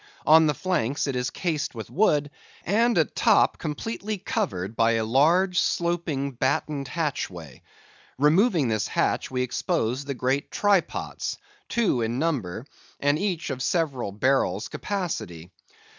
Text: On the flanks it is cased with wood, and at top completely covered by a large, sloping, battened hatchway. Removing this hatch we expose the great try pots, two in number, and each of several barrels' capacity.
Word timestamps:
On 0.25 0.47
the 0.47 0.55
flanks 0.55 1.05
it 1.05 1.15
is 1.15 1.29
cased 1.29 1.75
with 1.75 1.91
wood, 1.91 2.31
and 2.65 2.97
at 2.97 3.15
top 3.15 3.59
completely 3.59 4.17
covered 4.17 4.75
by 4.75 4.93
a 4.93 5.05
large, 5.05 5.59
sloping, 5.59 6.31
battened 6.31 6.87
hatchway. 6.87 7.61
Removing 8.17 8.67
this 8.67 8.87
hatch 8.87 9.29
we 9.29 9.43
expose 9.43 10.03
the 10.03 10.15
great 10.15 10.49
try 10.49 10.81
pots, 10.81 11.37
two 11.69 12.01
in 12.01 12.17
number, 12.17 12.65
and 12.99 13.19
each 13.19 13.51
of 13.51 13.61
several 13.61 14.11
barrels' 14.11 14.69
capacity. 14.69 15.51